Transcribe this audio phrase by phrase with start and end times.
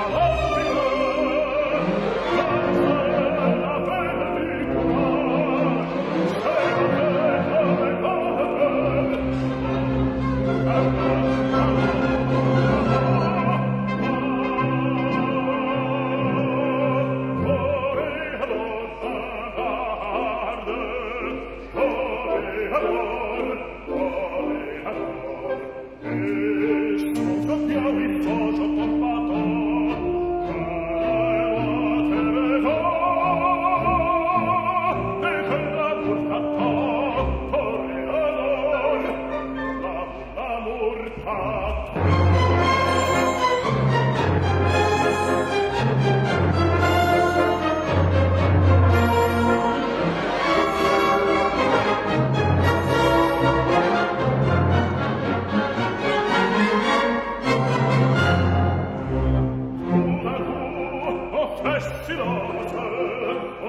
[0.00, 0.77] Oh,